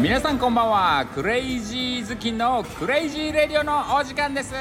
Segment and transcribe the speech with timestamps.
[0.00, 1.06] 皆さんこんばんは。
[1.14, 4.54] crazyZukin の Crazy Radio のお時間です。
[4.54, 4.56] イ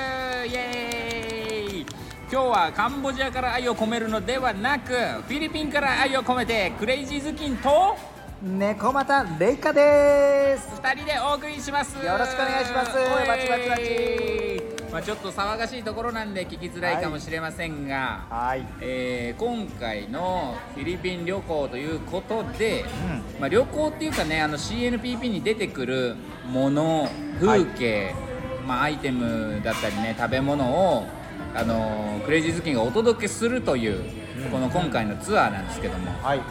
[0.54, 1.86] エーイ。
[2.30, 7.96] 今日はカンボジアから愛を込めるのではなくフィリピンから愛を込めて crazyZukin と
[8.44, 10.78] 猫又レイカです。
[10.82, 11.96] 2人でお送りします。
[12.06, 12.92] よろしくお願いします。
[12.98, 14.39] バチバチバチ
[14.92, 18.66] まあ、ちょっと騒がしいところなんで聞きづらいかもしれませんが、はい。
[18.82, 22.82] えー今回のフィリピン旅行ということで、
[23.38, 26.16] うまあ、旅行っていうかねあの CNPP に出てくる
[26.52, 27.08] もの
[27.40, 28.13] 風景、
[28.68, 31.05] まあ、アイテムだったりね食べ物を
[31.54, 34.49] あのクレイジーズキンがお届けするという、うん。
[34.49, 36.41] この今回のツアーなんですけども、はい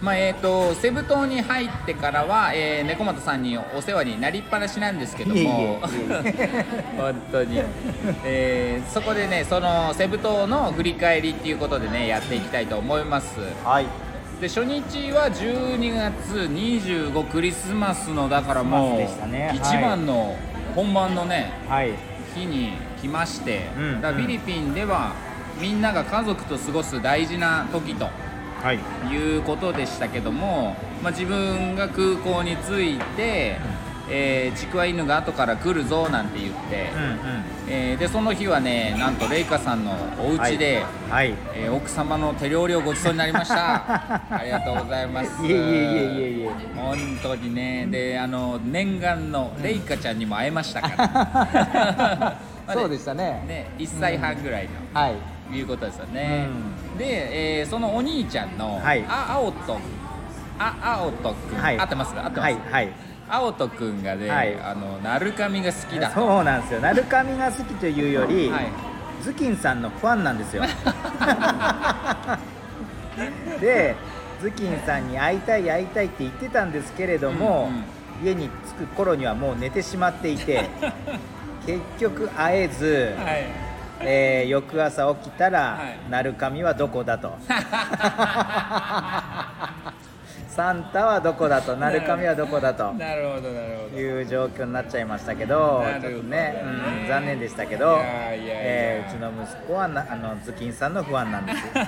[0.00, 5.80] まあえー、とセブ島に入ってからは、えー、猫又さんにお世話になりっぱなしなんですけども。
[6.96, 7.60] 本当に、
[8.24, 13.40] えーそこでねそのセブ島の振り返りっていうことでねやっていきたいと思います。
[13.64, 13.86] はい。
[14.40, 20.36] で初日は12月25クリスマスのだからもう、ねはい一番の
[20.74, 21.92] 本番のねはい。
[22.34, 24.00] 日に来まして、うん。
[24.00, 25.12] だフィリピンでは
[25.60, 28.04] みんなが家族と過ごす大事な時と。
[28.04, 28.10] は
[28.72, 28.78] い。
[29.12, 33.56] いうことでしたけども、まあ、自分が空港に着いて、
[34.10, 37.44] えーちくわ犬が後から来るぞなんて言って、うんうん。
[37.68, 41.34] えーでその日はねなんとレイカさんのお家で、はい。
[41.54, 43.84] えー奥様の手料理をごちそうになりました。
[44.34, 45.44] ありがとうございます。
[45.44, 46.50] いえいえいえいえいえ。
[46.76, 47.86] 本当にね。
[47.90, 52.36] であの念願のレイカちゃんにも会えましたから。
[52.66, 53.44] まあねそうでしたね。
[53.46, 56.48] ね1歳半ぐらいの、はいいうことですよね、
[56.98, 59.04] で、えーそのお兄ちゃんの、はい。
[59.08, 59.78] あ青と
[60.58, 61.78] あ青とくん、はい。
[61.78, 62.92] 合ってます合ってます、はいはい。
[63.28, 64.54] 青とくんがね、はい。
[64.60, 66.14] あの鳴神が好きだと。
[66.14, 66.80] そうなんですよ。
[66.80, 68.66] 鳴神が好きというより、はい。
[69.22, 70.62] ズキンさんのファンなんですよ。
[73.60, 73.96] で
[74.40, 77.84] ズキンさんに会いたい会いたいって言ってたんですけれども、うんうん。
[78.24, 80.68] 家に着く頃にはもう寝てしまっていて
[81.66, 83.67] 結局会えず、はい
[84.00, 86.10] えー翌朝起きたら、はい。
[86.10, 87.36] 鳴神はどこだと。
[90.58, 91.76] サンタはどこだと。
[91.76, 92.92] 鳴神はどこだと。
[92.98, 93.96] なるほどなるほど。
[93.96, 96.62] いう状況になっちゃいましたけどちょっとねね
[97.02, 101.58] うん、残念でしたけどえーうちの息子はなあのズキンさんの不安なんです。
[101.58, 101.62] よ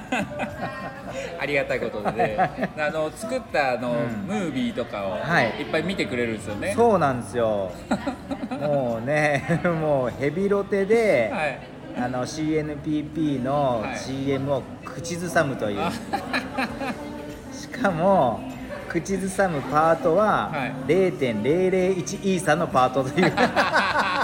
[1.41, 2.37] ありがたいことで、ね、
[2.78, 4.27] あの作ったあの、うん。
[4.27, 5.47] ムービーとかをはい。
[5.59, 7.72] いっぱい見てくれるんですよね、そうなんですよ。
[8.60, 11.59] もうねもうヘビロテで、はい
[12.03, 13.99] あの CNPP のはい。
[13.99, 15.93] CM を口ずさむという、あ
[17.53, 18.41] しかも
[18.88, 20.72] 口ずさむパートははい。
[20.87, 23.31] 0.001イーサのパートという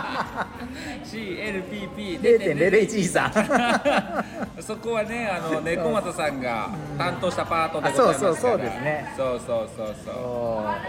[1.04, 4.24] CLPP 0.01イーサ
[4.60, 8.32] そこはねあの猫又さんが担当したパートでございますから。
[8.32, 9.14] あそうそうそうですね。
[9.16, 10.14] そうそうそうそう。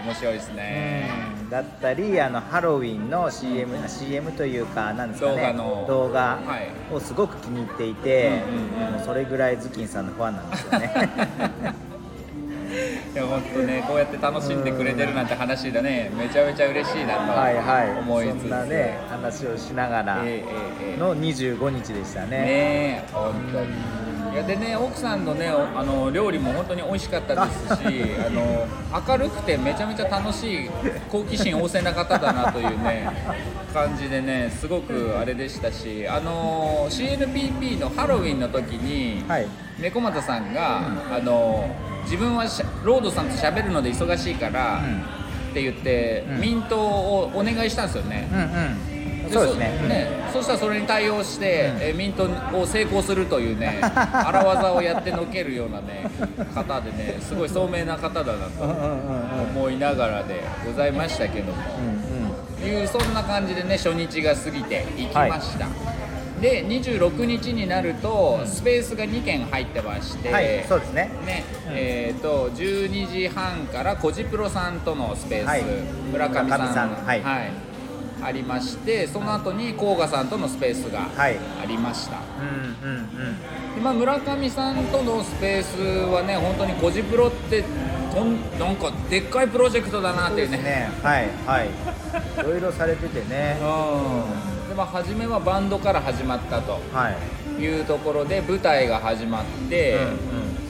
[0.06, 1.10] 面白いですね、
[1.44, 1.50] うん。
[1.50, 5.36] だったりあのハロウィンの CM, CM というかなんですかね。
[5.36, 5.86] 動画の。
[5.88, 6.60] 動画は
[6.92, 6.94] い。
[6.94, 8.94] をすごく気に入っていて、うんうんうん。
[8.94, 10.94] もうそれぐらいズキンさんのファンなんですよね
[13.14, 16.12] いや本当ねこうやって楽しんでくれてるなんて話でね。
[16.18, 18.00] めちゃめちゃ嬉しいなとはいはい。
[18.00, 18.42] 思いつつ。
[18.42, 22.28] そんなね話をしながらの25日でしたね。
[22.28, 23.68] ねえ本当に。
[24.34, 28.68] いやでね奥さんのねおあの料理も本当に美味しかったですし あの
[29.08, 30.70] 明るくてめちゃめちゃ楽しい
[31.10, 33.10] 好奇心旺盛な方だなというね
[33.74, 39.48] 感じでねすごくあれでしたしあの CNPP のハロウィンの時に、はい。
[39.80, 40.80] 猫又さんが、
[41.12, 41.70] あの
[42.08, 42.46] 自分は
[42.84, 44.82] ロードさんと喋るので忙しいから、
[45.52, 46.42] って言って、うん。
[46.42, 49.32] ミントをお願いしたんですよね、うんうん。
[49.32, 50.08] そうですね。
[50.32, 51.82] そしたらそれに対応して、うん。
[51.82, 56.10] えーミントを成功するというね 荒技をやってのけるようなね
[56.54, 59.62] 方でねすごい聡明な方だなとうんうんうんうん。
[59.62, 62.08] 思いながらでございましたけども、うん
[62.66, 65.68] いうそんな感じでね初日が過ぎていきました、
[66.42, 71.10] で26日になるとスペースが2件入ってまして、うんはいそうですね。
[71.26, 75.64] ねうんえー、と12時半からコジプロさんとのスペース、はい。
[76.12, 76.46] 村上さん。
[76.46, 77.67] 村上さんはい
[78.28, 81.38] ありましてその後に甲賀さんとのスペースがはい。
[81.62, 83.06] ありました、うんうんうん。
[83.76, 85.78] でまあ、村上さんとのスペース
[86.12, 87.64] はね本当にコジプロって
[88.14, 90.58] とんなんかでっかいプロジェクトだなっていうね。
[90.58, 90.90] ね。
[91.02, 91.68] はいはい。
[91.68, 93.58] いろいろされててね。
[93.62, 94.70] うん。
[94.70, 97.12] でまあ初めはバンドから始まったとは
[97.58, 97.62] い。
[97.62, 100.16] いうところで舞台が始まって、うんうん。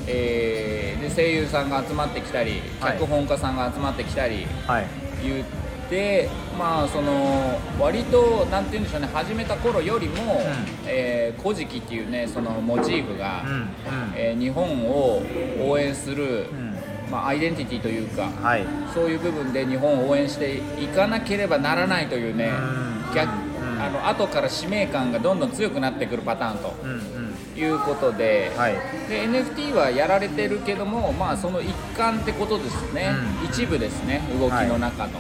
[0.08, 3.00] えーで声優さんが集まってきたりはい。
[3.00, 4.88] 脚本家さんが集まってきたりはい。
[5.24, 5.46] 言っ
[5.90, 10.42] て、まあその割となんて言うんでしょうね始めた頃よりも
[10.86, 13.68] 「えー古事記」っていうねそのモチーフが、うんうん
[14.16, 15.22] えー日本を
[15.62, 16.78] 応援する、うん
[17.12, 18.66] まあ、アイデンティティというかはい。
[18.94, 23.30] そういう部分で日本を応援していかなければならないというねうん逆
[23.62, 27.28] うんあの後から使命感がどんどん強くなってくるパターンとうんうん
[27.60, 28.74] いうことで,、はい。
[29.10, 33.12] で NFT はやられてるけども、まあ、その一環ってことですね、
[33.42, 35.14] うん一部ですね動きの中の。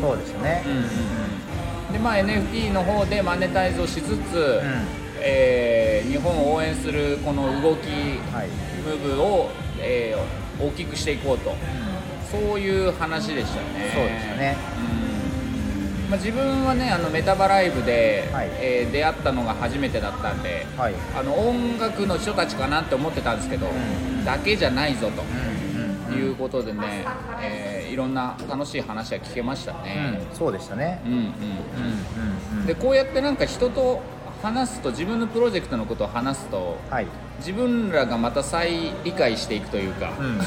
[0.00, 0.62] そうですね。
[0.66, 0.80] うんうんう
[1.90, 1.92] ん。
[1.92, 4.18] でまあ、NFT の方でマネタイズをしつつ、うん。
[5.20, 7.86] えー日本を応援するこの動き、
[8.32, 8.48] はい。
[8.84, 9.50] ムーブを、
[9.80, 11.54] えー大きくしていこうと。
[12.30, 13.90] そういう話でしたね。
[13.94, 14.56] そうでしたね。
[16.04, 16.10] うん。
[16.10, 18.50] まあ、自分はねあのメタバライブで、はい。
[18.60, 20.94] えー出会ったのが初めてだったんで、はい。
[21.18, 24.24] あの音楽の人たちかなって思ってたんですけど、ん。
[24.24, 25.22] だけじゃないぞと。
[26.14, 27.04] いうことでね、
[27.40, 30.20] えーいろんな楽しい話は聞けましたね。
[30.30, 31.00] うんそうでしたね。
[31.04, 32.58] うんうんうんうん。
[32.60, 34.00] うんでこうやってなんか人と
[34.42, 37.06] 話すと自分のプロジェクトのことを話すとはい。
[37.38, 40.40] 自分らがまた再理解していくというか、うんうん。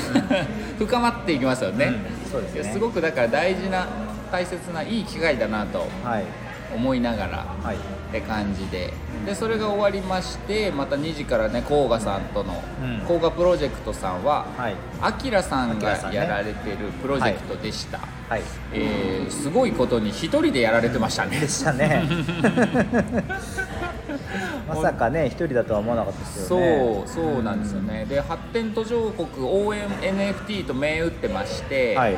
[0.87, 1.89] 深まっていきますよね,、う
[2.27, 2.71] んそうですね。
[2.71, 3.87] すごくだから大事な
[4.31, 6.23] 大切ないい機会だなとはい
[6.73, 7.75] 思いながらはい。
[7.75, 7.79] っ
[8.11, 8.93] て感じで。
[9.25, 13.05] でそれが終わりましてまた2時からね甲賀さんとのうん。
[13.05, 14.75] 甲賀プロジェクトさんははい。
[15.01, 17.99] あきらさんがやられてるプロジェクトでした、
[18.29, 18.41] はい。
[18.73, 21.39] えーすごいことに一人でやられてましたね。
[21.39, 22.03] でしたね
[24.67, 27.03] まさかね一人だとは思わなかったですそよね。
[27.05, 32.15] うそうなんですよね、で発展途上国応援 NFT と銘打ってまして、はい。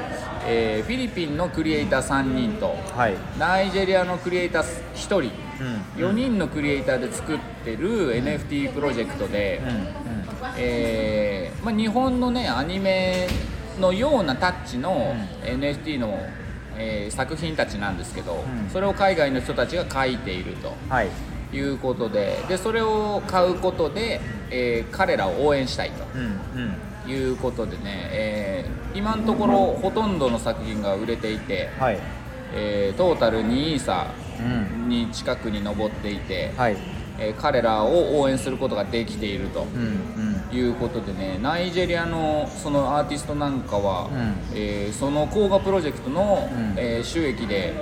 [0.47, 3.15] えーフィリピンのクリエイター3人とはい。
[3.39, 4.65] ナイジェリアのクリエイター1
[4.95, 5.29] 人うん。
[6.09, 9.69] 4人のクリエイターで作ってる NFT プロジェクトで、うん。
[9.69, 9.85] うん。
[10.57, 13.27] えーまあ、日本のねアニメ
[13.79, 16.19] のようなタッチのう NFT の、
[16.77, 18.69] えー作品たちなんですけど、うん。
[18.69, 20.73] それを海外の人たちが描いていると。
[20.89, 21.07] はい
[21.55, 24.19] いうことででそれを買うことで、
[24.51, 31.99] えー彼らを応援したいということでね、えー今のところほとんどの作品が売れていて、はい。
[32.53, 36.77] えートータル2イーに近くに上っていて、はい。
[37.19, 39.65] えー彼らを応援することができていると
[40.55, 44.35] いうことでねナイジェリアのそのアーティストなんかは、うん。
[44.53, 46.73] えーその工画プロジェクトの、うん。
[46.77, 47.73] えー収益で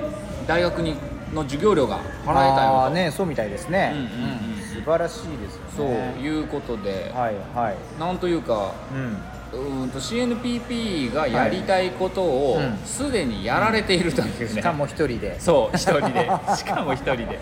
[0.47, 0.95] 大学に
[1.33, 2.89] の授業料が払えたよと。
[2.91, 3.91] ねそうみたいですね。
[3.94, 4.63] うんうんうん。
[4.74, 8.00] 素晴らしいですそういうことで、はいはい。
[8.00, 9.18] なんというかうん。
[9.53, 12.77] うーんと CNPP がやりたいことをはいうん。
[12.85, 15.39] すでにやられているというね、しかも一人で。
[15.39, 16.30] そう一人で。
[16.56, 17.39] しかも一人で。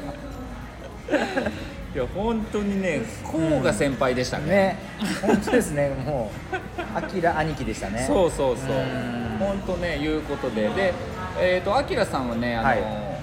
[1.93, 4.79] いや本当にね甲賀先輩でしたね、ね
[5.21, 5.89] 本当ですね。
[6.05, 8.05] もうアキラ兄貴でしたね。
[8.07, 8.75] そうそうそう。
[8.75, 9.37] うん。
[9.39, 10.69] 本当ねいうことで。
[10.69, 10.93] で
[11.39, 13.20] えっ、とアキラさんはねあの、はい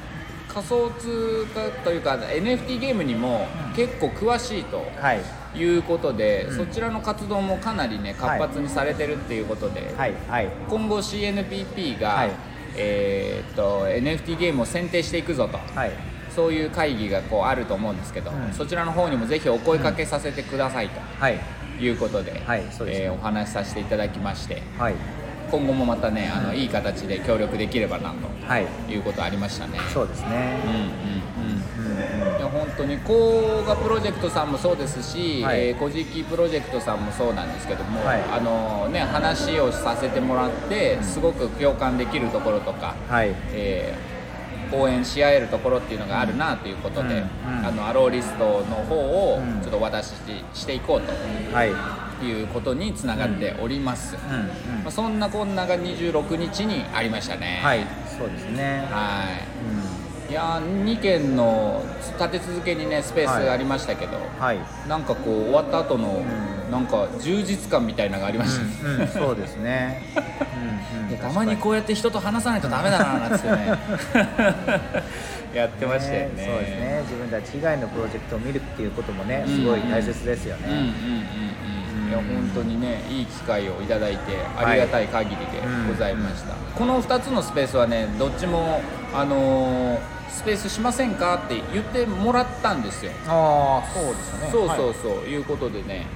[0.62, 3.46] 仮想通貨というか NFT ゲームにも
[3.76, 5.20] 結構詳しいとはい。
[5.56, 6.56] いうことで、うん。
[6.56, 10.48] そちらの活動もかなりね活発にされてるっていうことで、はいはい。
[10.68, 12.30] 今後 CNPP が、はい。
[12.76, 15.92] えーっと NFT ゲームを選定していくぞとはい。
[16.30, 18.52] そういう会議がこうあると思うんですけど、うん。
[18.52, 21.38] そちらの方にもぜひお声かけさせてくださいはい。
[21.78, 23.04] ということで,、はいそうですね。
[23.06, 24.94] えーお話しさせていただきましてはい
[25.50, 28.14] 今後もまたねあの、いい形で協力できればな
[28.46, 28.66] はい。
[28.86, 29.78] ということありましたね。
[29.92, 30.60] そうですね。
[30.64, 32.22] うんうんうん。
[32.22, 32.38] うんうん。
[32.38, 35.68] いや本当にコーガプロジェクトさんもそうですし、はい。
[35.68, 38.20] えーコジキプロジェクトさんもそうなんですけども、はい。
[38.22, 43.34] あのね、話をさせてもらってすごく共感できるところとか、はい。
[43.52, 44.18] えー
[44.70, 47.66] 応援し合えるところっていうのがあるなということで、うんうん。
[47.66, 49.62] あのアローリストの方をうん。
[49.62, 50.12] ちょっとお渡し
[50.52, 51.70] していこうはい
[52.18, 57.60] ということにつながっております、うんうんまあ、そんなこんなが26日にありましたね。
[57.62, 58.84] はいそうですね。
[58.90, 59.26] は
[60.28, 60.32] い。
[60.32, 61.82] いやー2件の
[62.18, 64.58] 立て続けにねスペースがありましたけど、うんはい。
[64.88, 66.48] なんかこう終わった後の、ん。
[66.70, 70.02] なんか充実感みたいなのがありましたね、うんうんそうですね。
[70.92, 73.78] うんうん でたまにこうやって人と話さないとダメだななんつってね。
[75.54, 76.30] やってましたよね。
[76.36, 77.02] そうですね。
[77.04, 80.92] 自分たち以外のプロジェクトを見るっていうこともねすごい大切ですようんうんうんね
[81.72, 81.77] うん
[82.08, 85.44] いや本当にねいい機会をいただいてありがたい限りで
[85.88, 88.80] ございました、この2つのスペースはねどっちも
[89.14, 91.42] あのースペースしませんか？
[91.46, 93.10] って言ってもらったんですよ。
[93.26, 94.48] ああそうですね。
[94.52, 96.06] そうそうそう、い、うことでね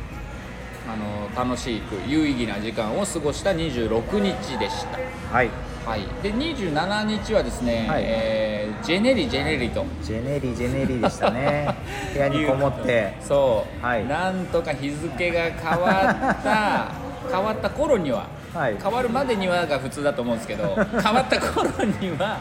[0.88, 4.98] あの楽しく有意義な時間を過ごした26日でした。
[5.34, 5.50] はい
[5.84, 6.02] はい。
[6.22, 8.02] で27日はですね、はい。
[8.04, 9.84] えージェネリジェネリと。
[10.02, 11.72] ジェネリジェネリでしたね。
[12.12, 13.14] 部屋にこもって。
[13.20, 14.06] そう、はい。
[14.06, 16.86] なんとか日付が変わった
[17.30, 18.76] 変わった頃には、はい。
[18.82, 21.68] 変わるまでにはが普通だと思うんですけど 変わった頃
[22.00, 22.38] には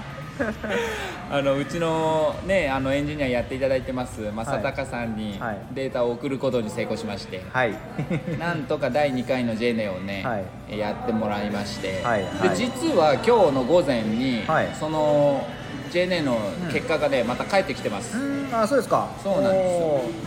[1.31, 5.57] あのうちの,、ね、あのエンジニアやっていただいてます正隆さんにはい。
[5.73, 7.75] データを送ることに成功しまして、はい。
[8.39, 10.39] なんとか第2回の j ネをね、は
[10.75, 12.23] やってもらいまして、はい。
[12.23, 12.49] はい。
[12.49, 14.69] で実は今日の午前に、はい。
[14.73, 15.45] その
[15.91, 16.39] j ネの
[16.71, 18.17] 結果がね、また返ってきてます。
[18.17, 18.49] うん。
[18.53, 19.09] あそうですか。
[19.21, 19.77] そうなんで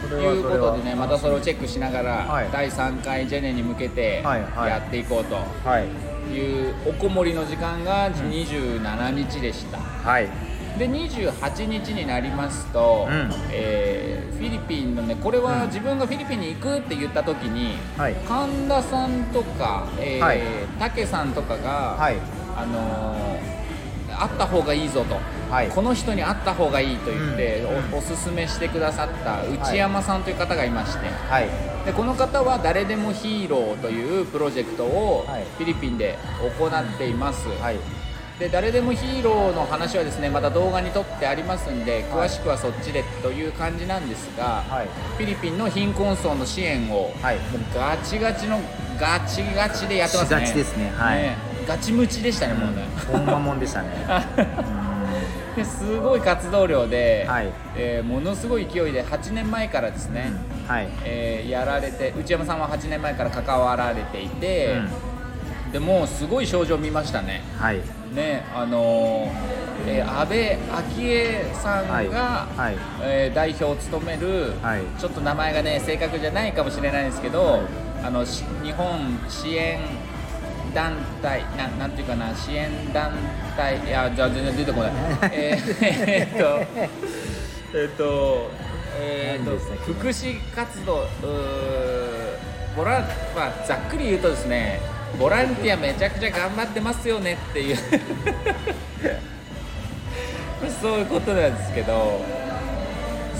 [0.00, 0.08] すよ。
[0.10, 2.48] ということでねまたそれをチェックしながら、はい。
[2.52, 5.84] 第3回ジェネに向けてやっていこうとはい。
[6.34, 10.28] いうおこもりの時間が27日でした、はい。
[10.78, 13.30] で28日になりますと、うん。
[13.50, 15.66] えーフィリピンのねこれはうん。
[15.68, 18.14] 自分がフィリピンに行くって言った時に、はい。
[18.28, 20.40] 神田さんとか、えーはい。
[20.78, 22.16] 武さんとかが、はい。
[22.56, 23.54] あのー
[24.16, 25.16] 会った方がいいぞと、
[25.50, 25.68] はい。
[25.68, 27.94] この人に会った方がいいと言って、うん。
[27.94, 31.48] おおすすめしてくださった内山さんという方がいまして、はい。
[31.84, 35.44] でこの方は「誰でもヒーロー」というプロジェクトをはい。
[35.58, 36.18] フィリピンで
[36.58, 37.76] 行っています、はい。
[38.38, 44.88] で誰でもヒーローの話はですねまた動画に撮ってありますんで詳しくはそっちでという感じなんですが、はい。
[45.16, 47.36] フィリピンの貧困層の支援を、はい。
[47.36, 48.60] もうガチガチの
[48.98, 50.40] ガチガチでやってますね。
[50.40, 50.92] ガチですね。
[50.96, 51.54] はい。
[51.66, 53.88] ガチムチでしたねもうね、ほんまもんでしたね。
[54.36, 54.46] で
[55.62, 57.52] すごい活動量で、はい。
[57.76, 60.32] えーものすごい勢いで8年前からですね、
[60.66, 60.88] はい。
[61.04, 64.80] えーやられて内山さんは8年前から関わられていて、
[65.70, 67.42] でもうすごい症状見ましたね。
[67.58, 67.80] はい。
[68.14, 69.30] ねあのー
[69.86, 72.08] えー安倍昭恵さんが、はい。
[72.08, 72.76] はい。
[73.02, 74.82] えー代表を務める、はい。
[74.98, 77.60] ちょっと名前がね正確じゃないかもしれないですけど、
[78.02, 79.80] あのし日本支援
[80.74, 83.12] 団体ななんていうかな支援団
[83.56, 84.92] 体いやじゃあ全然出てこない。
[85.32, 86.44] えーえーっと
[87.78, 88.50] えーっと
[88.98, 89.56] えーっと
[89.92, 91.06] 福祉活動
[92.76, 93.02] ボラン
[93.34, 94.80] まあざっくり言うとですね
[95.18, 97.76] ボランティアめちゃくちゃ頑張ってますよねっていう。
[100.80, 102.20] そういうことなんですけど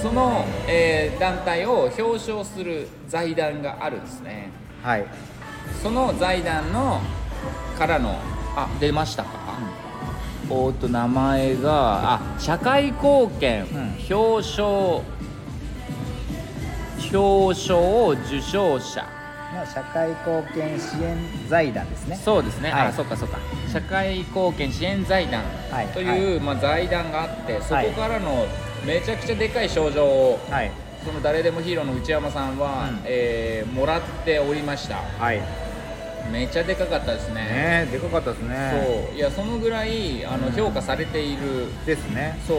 [0.01, 4.51] その、えー団体を表彰する財団があるんですね。
[4.83, 5.07] はい。
[5.83, 7.01] その財団の
[7.79, 8.19] からの
[8.57, 9.31] あ出ましたか、
[10.49, 14.17] おーっと名前があ社会貢献うん。
[14.17, 15.03] 表彰
[17.13, 19.07] 表彰受賞者。
[19.53, 21.17] まあ社会貢献支援
[21.49, 22.17] 財団ですね。
[22.17, 22.87] そうですね、はい。
[22.89, 23.39] あそっかそっか。
[23.73, 25.87] 社会貢献支援財団はい。
[25.89, 28.47] という、まあ、財団があってそこからの
[28.85, 30.71] めちゃくちゃでかい賞状をはい。
[31.05, 33.01] その誰でもヒーローの内山さんは、うん。
[33.05, 34.97] えーもらっておりました。
[35.19, 35.41] はい
[36.31, 37.87] めちゃでかかったですね。
[37.87, 39.07] ねでかかったですね。
[39.09, 39.17] そう。
[39.17, 42.39] いやそのぐらいあの評価されているですね。
[42.47, 42.59] そう、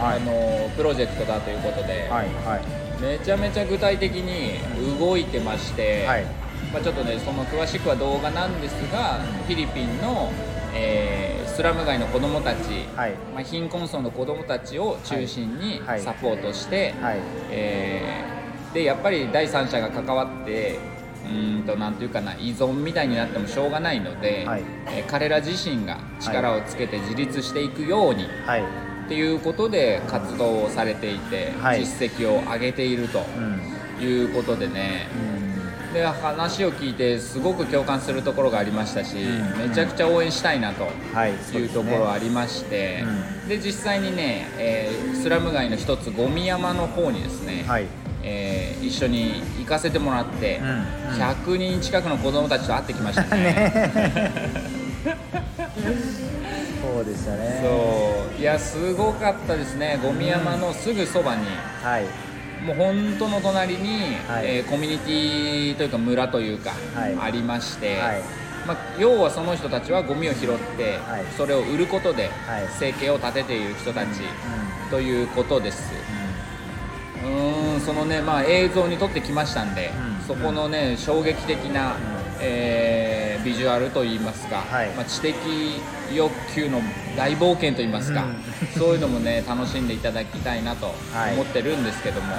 [0.00, 0.16] はい。
[0.16, 3.02] あのプロジェクトだということで、はいはい。
[3.02, 4.58] めちゃめちゃ具体的に
[4.98, 6.24] 動いてまして、はい。
[6.72, 10.32] まあ、ちょっとねその詳しくは動画なんですがフィリピンの、
[10.74, 13.12] えースラム街の子どもたち、はい。
[13.32, 16.00] まあ、貧困層の子どもたちを中心にはい。
[16.00, 17.18] サポートして、はい。
[17.50, 18.36] えー
[18.76, 20.78] でやっぱり第三者が関わって
[21.26, 24.62] うーんとなんていうかな依存みたいになってもしょうがないので、はい。
[24.88, 28.62] えー彼ら自身が力をつけて自立していくように、はい。
[28.62, 31.80] っていうことで活動をされていて、はい。
[31.84, 33.24] 実績を上げていると
[33.98, 34.04] うん。
[34.04, 35.06] いうことでね、
[35.94, 39.68] で話を聞いてすごく共感するところがありましたし、うん。
[39.68, 41.32] めちゃくちゃ応援したいなとはい。
[41.32, 43.04] いうところありまして
[43.46, 47.86] うで,、実際にね、えースラム街の一つゴミ山の方にですね、はい
[48.28, 50.76] えー一緒に行かせてもらって、うんうん。
[51.20, 54.32] 100人近くの子供たちと会ってきましたね。
[56.96, 57.60] そうでしたね。
[57.62, 58.40] そう。
[58.40, 59.98] いやすごかったですね。
[60.02, 61.46] ゴミ山のすぐそばに、
[61.82, 62.04] はい。
[62.64, 64.44] もう本当の隣に、はい。
[64.44, 67.16] えーコミュニティというか村というか、はい。
[67.20, 68.22] ありまして、はい。
[68.66, 71.24] まあ、要はその人たちはゴミを拾って、はい。
[71.36, 72.64] それを売ることではい。
[72.78, 74.06] 生計を立てている人たち
[74.90, 75.92] ということです、
[77.24, 81.94] うーんそのね、まあ、映像に撮ってきましたんで、うんそこのね衝撃的な、
[82.40, 84.88] えービジュアルといいますか、はい。
[84.90, 85.36] まあ、知的
[86.12, 86.80] 欲求の
[87.16, 88.36] 大冒険といいますか、うん。
[88.76, 91.34] そういうのもね楽しんでいただきたいなとはい。
[91.34, 92.34] 思ってるんですけども、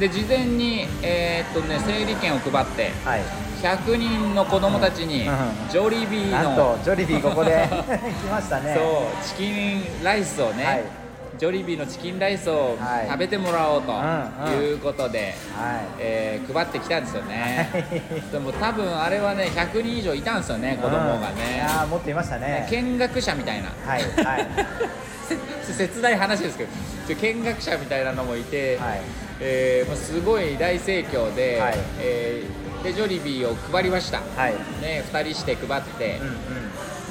[0.00, 3.20] で事前に、えーっとね、整理券を配ってはい。
[3.62, 5.36] 100人の子供たちにうん。
[5.70, 8.74] ジョリビーのとジョリビーここで 来ましたね。
[8.74, 11.01] そうチキンライスをね、はい
[11.38, 13.06] ジョリビーのチキンライスをはい。
[13.06, 14.62] 食べてもらおうとうんうん。
[14.64, 17.68] いうことで、はえー配ってきたんですよね。
[18.30, 22.66] でも多分あれはね100人以上いたんですよねい子供がうんいね、やー持っていましたね。
[22.70, 23.68] 見学者みたいな。
[23.86, 24.02] はい。
[24.02, 24.46] は い
[25.64, 29.00] せ切ない話ですけど見学者みたいなのもいて、はい。
[29.40, 31.74] えーもうすごい大盛況で,、はい。
[32.00, 34.54] えーでジョリビーを配りました、はい。
[34.82, 36.34] ね、2人して配って、うんうん。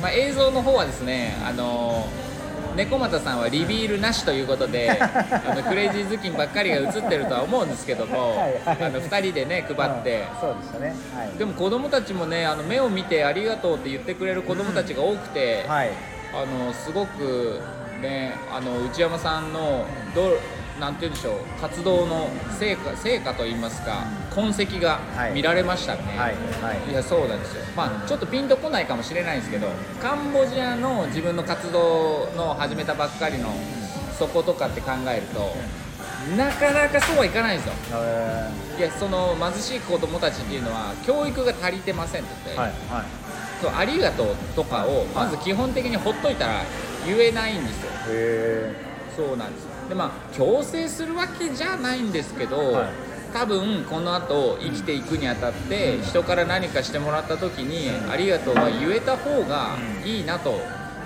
[0.02, 2.31] まあ、映像の方はですね、あのー
[2.76, 8.36] 猫又さんはリビールなしということで あのクレイジー頭巾ばっかりが映ってるとは思うんですけども
[8.66, 10.26] あの2人でね配って。
[10.34, 10.40] うん。
[10.40, 10.96] そうでしたね。
[11.16, 11.38] はい。
[11.38, 15.90] でも子供たちもねあの目を見てありがとうって言ってくれる子供たちが多くて、はい。
[16.34, 17.60] あのすごく
[18.02, 19.86] ねあの内山さんの
[20.16, 20.40] どう
[20.80, 25.34] なんて言うんでしょう活動の成果成果といいますか痕跡がはい。
[25.34, 26.92] 見られましたね、はいはい。
[26.92, 27.64] いやそうなんですよ。
[27.76, 29.68] まあちょっとピンとこないかもしれないんですけど
[30.02, 33.50] カンボジアの自分の活動の始めたばっかりの
[34.18, 35.56] そことかって考えると
[36.36, 37.74] なかなかそうはいかないんですよ。
[37.96, 38.50] え
[38.80, 43.22] いやその貧しい子供たちっていうのは教育が足りてませんって、ーはいはい。
[43.62, 46.64] そうありがとうとかをまず基本的にほっといたら
[47.06, 47.92] 言えないんですよ。
[48.10, 48.74] へ
[49.16, 52.90] そうなんですよでまあ強制するわけじゃないんですけど、はい。
[53.34, 60.60] 多分この後生きていくにあたって、人から何かしてもらった時に、ありがとうは言えた方がいいなと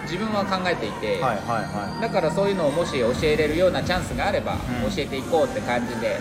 [0.03, 4.57] 自分は考えていて、えはいはいはだからそういうのをもし教えれるようなチャンスがあれば、ん。
[4.95, 6.17] 教えていこうって感じで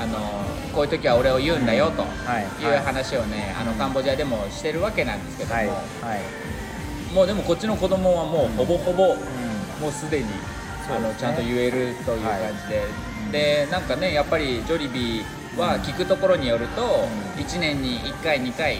[0.00, 0.18] あの
[0.72, 2.76] こういう時は俺を言うんだよとはいい。
[2.76, 7.14] う話をね、あのカンボジアでもしてるわけなんですけども、はいはい。
[7.14, 9.82] もうでもこっちの子供はもうほぼほぼ、うん。
[9.82, 10.26] もうすでに
[10.90, 12.68] あのちゃんと言えるという感じ
[13.32, 16.82] で、でなんかねやっぱりジョリビーは聞くところによると、
[17.36, 18.78] 1年に1回2回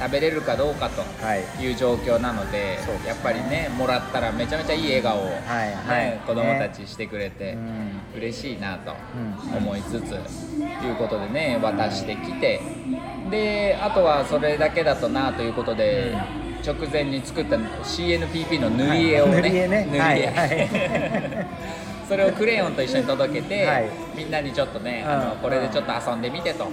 [0.00, 1.62] 食べれるかどうかとはい。
[1.62, 6.20] いう状況なのでそうでやっぱりねもらったらめちゃめちゃいい笑顔を、ねはいはい。
[6.26, 8.92] 子供たちしてくれて、うん嬉しいなと
[9.52, 9.56] うん。
[9.58, 12.60] 思いつつ、いうことでね渡してきて。
[13.30, 16.16] であとはそれだけだとなということで、
[16.72, 19.42] 直前に作った CNPP の塗り絵をね,、はい。
[19.42, 19.86] 塗り絵ね。
[19.86, 20.02] 塗り絵。
[20.02, 20.26] はい。
[20.26, 20.46] は
[21.44, 21.46] い
[22.08, 23.90] それをクレヨンと一緒に届けて、はい。
[24.16, 25.28] みんなにちょっとね、あうん。
[25.28, 26.66] のこれでちょっと遊んでみてと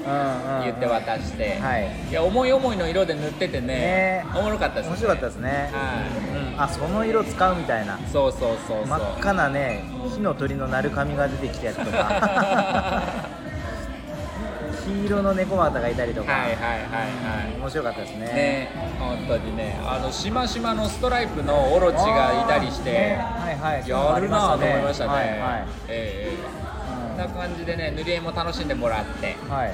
[0.63, 1.89] 言って渡して、はい。
[2.09, 4.25] いや思い思いの色で塗っててねね。
[4.33, 4.89] おもろかったですね。
[4.91, 5.49] 面白かったですね。
[5.49, 6.61] はい、うん。
[6.61, 7.99] あその色使うみたいな。
[8.11, 8.87] そうそうそうそう。
[8.87, 9.83] 真っ赤なね
[10.13, 13.03] 火の鳥の鳴る髪が出てきたやつとか
[14.85, 17.59] 黄色の猫又がいたりとか、はいはいはいはい。
[17.59, 18.19] 面白かったですね。
[18.19, 19.79] ね本当にね。
[19.83, 23.89] あのしましまのストライプのオロチがいたりして、ねはいはい。
[23.89, 25.67] やるなと思いましたね、はいはい。
[25.87, 26.37] ええ
[27.11, 27.15] うん。
[27.15, 29.35] こんな感じでね塗り絵も楽しんでもらって。
[29.49, 29.73] はい。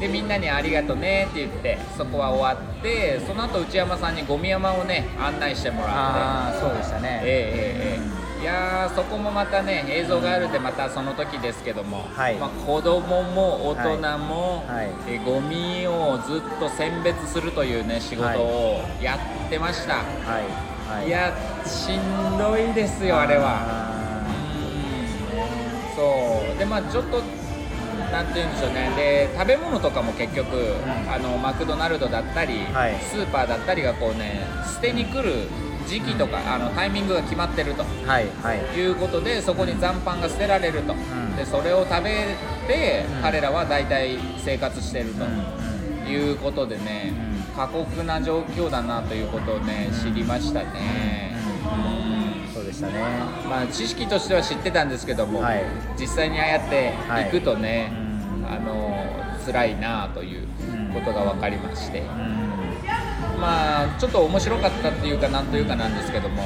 [0.00, 5.94] でみんなに「ありがとね」って言ってそこは終わってその後内山さんにゴミ山をね案内してもらって。
[5.96, 7.20] ああそうでしたね。
[7.24, 12.36] ええええええいやーそこもまたね映像があるんでまたその時ですけども、はい。
[12.36, 14.86] まあ、子供も大人も、はい。
[14.86, 14.92] はい。
[15.08, 20.04] えゴミをずっと選別するというね仕事をやってました、は
[20.40, 20.98] い。
[20.98, 21.08] はい。
[21.08, 23.58] い、やしんどいですよあれは。
[23.60, 24.22] あ
[25.34, 25.96] うん。
[25.96, 26.58] そう。
[26.58, 27.20] でまあちょっと
[28.12, 28.90] なんて言うんでしょうね。
[28.96, 30.76] で食べ物とかも結局、
[31.10, 32.94] あのマクドナルドだったり、はい。
[33.00, 35.48] スーパーだったりがこうね捨てに来る
[35.88, 37.82] 時期とか、あのタイミングが決まってると。
[37.82, 38.58] ーはいはい。
[38.78, 41.36] いうことでそこに残飯が捨てられると、ん。
[41.36, 42.36] でそれを食べ
[42.68, 43.22] て、うん。
[43.22, 45.68] 彼らは大体生活してると、うん
[46.08, 47.12] いうことでね、
[47.50, 47.54] うん。
[47.54, 52.94] 過酷な状況だなということをね、知りましたね、うんそうでしたね。
[53.48, 55.64] まあ、知識としては知ってたんですけども、はい。
[55.98, 57.92] 実際にああやって行くとね、
[58.38, 58.46] うん。
[58.46, 58.88] あの
[59.44, 60.46] 辛いなという
[60.92, 62.38] ことが分かりまして、うん
[63.38, 66.42] まあちょっと面白かったっていうかなんというかなんですけども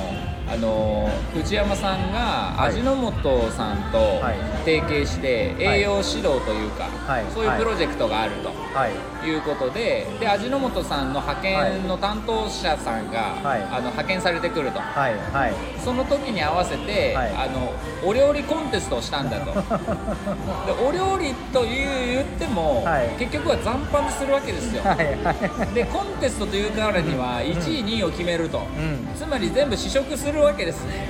[0.52, 2.72] あの内山さんがはい。
[2.72, 4.64] 味の素さんとはい。
[4.64, 5.81] 提携してはい。
[5.81, 7.24] 栄養指導というか、はい。
[7.33, 8.50] そういうプロジェクトがあると。
[8.50, 8.92] はい。
[9.26, 13.62] いうことでで味の素さんの派遣の担当者さんが、はい。
[13.62, 14.81] あの派遣されてくると。
[14.81, 15.14] はい。
[15.33, 15.55] はい。
[15.83, 17.33] その時に合わせて、はい。
[17.35, 17.72] あの
[18.05, 19.52] お料理コンテストをしたんだと。
[20.66, 23.09] でお料理という言っても、はい。
[23.18, 24.83] 結局は残飯するわけですよ。
[24.83, 25.75] はいはい。
[25.75, 29.09] でコンテストというからには1位2位を決めると、うん。
[29.16, 31.07] つまり全部試食するわけですね。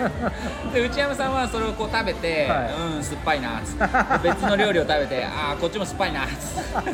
[0.72, 4.28] で内山さんはそれをこう食べて、はうん酸っぱいなっつって。
[4.28, 6.90] で 別の料理を食べてああこっちも酸っぱいなっつって。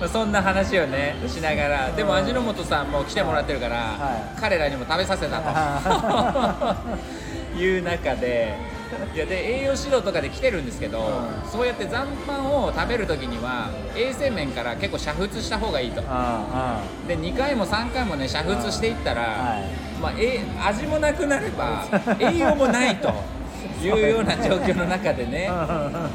[0.00, 1.90] まあそんな話をねしながら。
[1.92, 4.40] でも味の素さんも来てもらってるから、はい。
[4.40, 7.02] 彼らにも食べさせたと。
[7.56, 8.54] いう中で
[9.14, 11.00] いやで栄養指導とかで来てるんですけど、
[11.44, 11.50] うん。
[11.50, 16.02] そうやって残飯を食べる時には衛生面から結構煮沸した方がいいと。
[16.06, 20.00] あで2回も3回もね煮沸していったら、はい。
[20.00, 21.84] まあ、え味もなくなれば
[22.18, 23.12] 栄養もないと
[23.82, 25.50] いうような状況の中でね。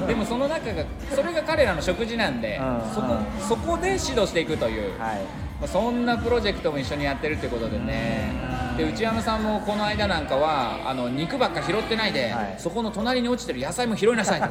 [0.08, 3.16] でもその中がそれが彼らの食事なんで、うんそこ
[3.48, 5.16] そこで指導していくという、あはい。
[5.60, 8.32] まあそんなプロジェクトも一緒にやってるってことでね、
[8.78, 12.56] で内山さんもこの間なんかはあの肉ばっか拾ってないで、はい。
[12.60, 14.48] そこの隣に落ちてる野菜も拾いなさいと。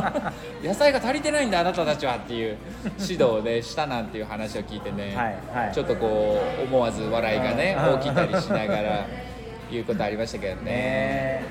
[0.66, 2.56] 野菜が足りてないんだあなたたちはっていう
[2.98, 5.74] 指導をねしたなんていう話を聞いてね、はいはい。
[5.74, 8.00] ちょっとこう思わず笑いがねうん。
[8.00, 9.06] 起きたりしながら
[9.70, 11.44] いうことありましたけどね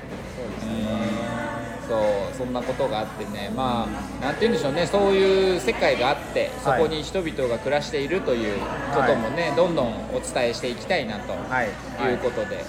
[1.88, 3.88] そうそんなことがあってねま
[4.20, 8.58] あなんて言うんでしょうねそういう世界があってそこに人々が暮らしているという
[8.94, 11.68] こともね、どんどんお伝えしていきたいなとはい。
[12.10, 12.64] いうことで。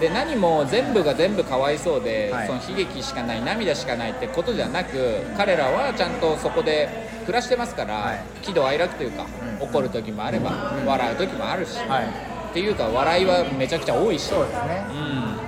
[0.00, 2.46] で何も全部が全部かわいそうで、はい。
[2.46, 6.88] その悲劇しかない涙しかないってことじゃなく彼らはちゃんとそこで
[7.26, 8.18] 暮らしてますから、はい。
[8.42, 9.26] 喜怒哀楽というか、
[9.60, 9.68] うん。
[9.68, 10.50] 怒る時もあれば、
[10.84, 12.04] 笑う時もあるし、はい。
[12.50, 14.24] っていうか笑いはめちゃくちゃ多いし。
[14.24, 14.86] そうですね。
[14.90, 14.96] うん
[15.38, 15.43] うん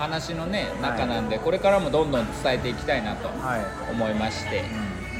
[0.00, 3.92] 話のね中なんで、これからもどんどん伝えていきたいなとはい。
[3.92, 4.64] 思いまして、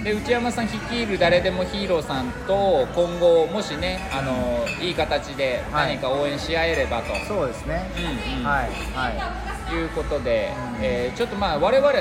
[0.01, 5.97] うで内山さん率いる誰でもヒーローさんと今後もしねあのいい形ではい。
[5.97, 7.91] 何か応援し合えればと、そうですね。
[7.97, 8.45] うんうん。
[8.45, 8.71] はい。
[8.97, 10.85] はいいうことで、うん。
[10.85, 11.93] えーちょっとまあ我々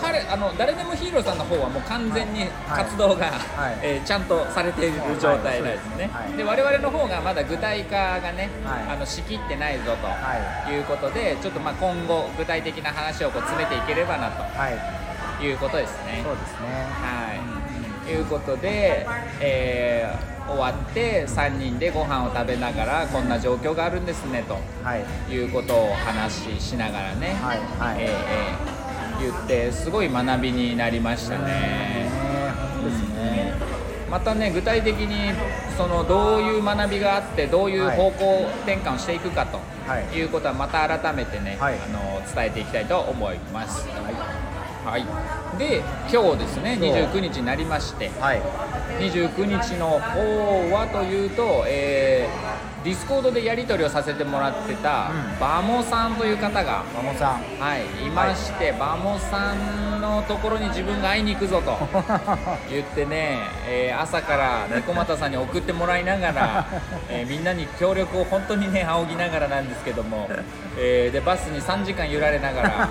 [0.00, 2.84] 彼あの誰でもヒーローさんの方はもう完全にはい。
[2.84, 3.78] 活動が、はい。
[3.82, 6.32] えーちゃんとされている状態なんですね、はい。
[6.36, 8.92] で我々の方がまだ具体化がね、はい。
[8.94, 10.72] あのしきってないぞと、はい。
[10.72, 15.38] いうことでちょっとまあ今後具体的な話をこう詰めていければなはい。
[15.38, 16.22] ということですね。
[16.24, 16.86] そうですね。
[17.00, 17.34] は
[18.06, 19.06] い、いうことで、
[19.40, 25.32] えー終わって3人でご飯を食べながらこんな状況があるんですねとはい。
[25.32, 28.02] いうことを話ししながらね、はいはい。
[28.04, 28.84] えーえー
[29.20, 32.10] 言ってすごい学びになりましたね。
[32.84, 33.54] ですね。
[34.10, 35.32] またね具体的に
[35.78, 40.04] そのどういう学びがあってどういう方向転換をしていくかとはい。
[40.16, 41.74] いうことはまた改めてね、はい。
[41.74, 43.88] あの伝えていきたいと思います。
[43.88, 44.14] はい、
[45.58, 48.10] で今日ですね今日29日になりまして。
[48.20, 48.42] はい。
[49.00, 55.40] 29日の方はというと、えーディスコードでやり取りをさせてもらってた、うん。
[55.40, 57.42] バモさんという方が、マモさん。
[57.58, 58.10] はい、い。
[58.10, 61.78] まして、バモさんのところに自分が会いに行くぞと。
[62.70, 66.66] 言ってね、えー朝から猫又さんに送ってもらいながら、
[67.08, 70.28] えーみんなに協力を本当にね仰ぎながらなんですけども、
[70.76, 72.88] えーでバスに3時間揺られながら、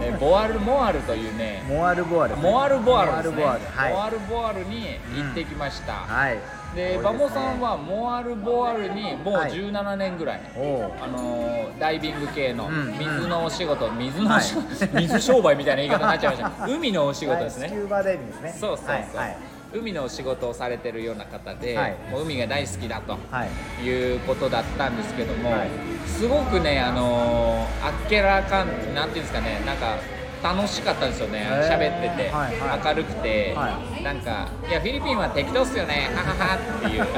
[0.00, 2.36] えーボアルモアルというねモアルボアル。
[2.36, 3.44] モアルボアルですね。
[3.44, 3.92] モアルボアルはい。
[3.92, 6.38] モアルボアルに行ってきました、はい
[6.74, 9.52] でバモさんはモアルボアルにもうはい。
[9.52, 16.66] 17年ぐらい、あのーダイビング系のうん水のお仕事、水のお仕事、 水商売みたいな言い方になっちゃいました。
[16.66, 21.94] 海のお仕事ですね、そうそうそう、海のお仕事をされてるような方で、はい。
[22.10, 23.44] もう海が大好きだとは
[23.80, 23.84] い。
[23.84, 25.68] いうことだったんですけども、はい。
[26.06, 29.96] すごくねあのーあっけらかんなんていうんですかねなんか
[30.42, 31.46] 楽しかったんですよね。
[31.62, 32.80] 喋ってて、はいはい。
[32.84, 36.10] 明るくて、はなんかいやフィリピンは適当っすよね。
[36.14, 37.06] はははっていう。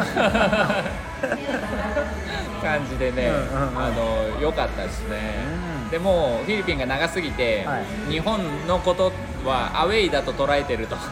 [2.60, 3.78] 感じでね、うんうんうん。
[3.78, 5.16] あの良かったですね、
[5.84, 5.90] うん。
[5.90, 7.84] でもフィリピンが長すぎて、はい。
[8.10, 9.12] 日本のこと
[9.44, 10.96] はアウェイだと捉えてると。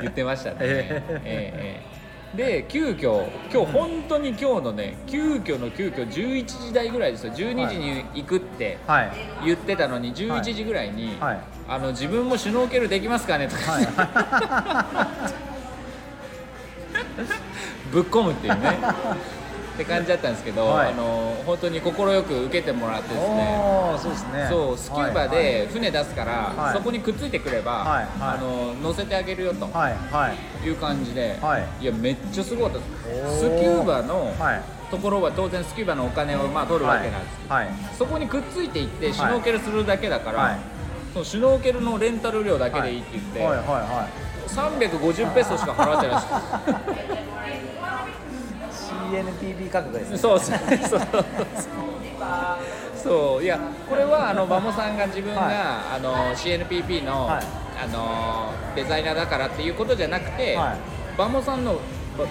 [0.00, 1.99] 言ってましたね、ええええ
[2.34, 7.32] で急遽今日本当に今日のね急遽の急遽11時台ぐらいですよ。
[7.32, 9.10] 12時に行くってはい。
[9.44, 11.40] 言ってたのに11時ぐらいに、はい。
[11.68, 13.86] あの自分もシュノーケルできますかねとか、はい。
[17.90, 18.78] ぶっ込むっていうね
[19.74, 20.92] って感じだったんですけど、はい。
[20.92, 23.98] あの本当に快く受けてもらってですね。
[24.00, 24.46] そうですね。
[24.50, 26.74] そうスキューバで船出すから、はい。
[26.74, 28.06] そこにくっついてくれば、はいはい。
[28.20, 30.66] あの乗せてあげるよとはいはい。
[30.66, 31.84] いう感じで、はい。
[31.84, 32.78] やめっちゃすごかった
[33.30, 34.62] スキューバのはい。
[34.90, 37.68] ところは当然スキューバのお金をまあ取るわけなんですけど、はい。
[37.96, 40.58] そこにくっついていってシュノーケルするだけだから、はい。
[41.12, 43.56] そのシュノーケルのレンタル料だけでいいって言って、はい。
[43.56, 44.08] はいは
[44.50, 47.69] 350ペソしか払ってないです
[49.10, 50.18] い CNPB 価格ですね。
[50.18, 51.00] そうそうそう
[52.96, 53.42] そう。
[53.42, 55.54] いやこれはあの馬モさんが自分が、はい。
[55.54, 57.44] あの CNPP の、はい。
[57.82, 60.78] あのデザイナーだからっていうことじゃなくて、はい。
[61.14, 61.80] 馬モさんの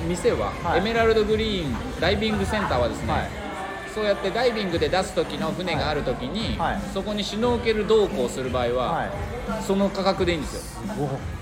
[0.08, 0.80] 店は、はい。
[0.80, 3.30] エメラルドグリーンダイビングセンターはですね、はい。
[3.94, 6.82] そうやってダイビングで出す時の船がある時に、はい。
[6.94, 9.64] そこにシュノーケル同行する場合は、はい。
[9.64, 10.82] その価格でいいんですよ。
[11.00, 11.39] お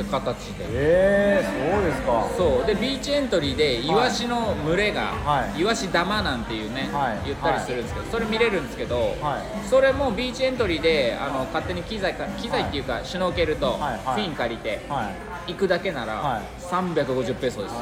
[0.00, 0.64] って形で。
[0.70, 2.28] えー、そうですか。
[2.36, 2.66] そう。
[2.66, 5.60] でビーチエントリーでイワシの群れが、はい。
[5.60, 7.26] イワシ玉なんていうね、はい。
[7.26, 9.68] 言ったりするんですけど、それ見れるんですけど、はい。
[9.68, 15.10] それもビーチエントリーであの勝手に機材か機材っていうか、シュノーケルとフィン借りては
[15.46, 15.52] い。
[15.52, 16.42] 行くだけなら、はい。
[16.62, 17.74] 350ペソです。